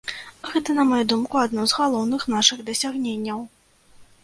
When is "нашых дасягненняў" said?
2.37-3.39